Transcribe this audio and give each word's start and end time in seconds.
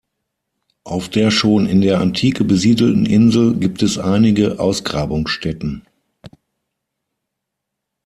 Auf 0.83 1.09
der 1.09 1.29
schon 1.29 1.67
in 1.67 1.79
der 1.81 1.99
Antike 1.99 2.43
besiedelten 2.43 3.05
Insel 3.05 3.53
gibt 3.55 3.83
es 3.83 3.99
einige 3.99 4.59
Ausgrabungsstätten. 4.59 5.85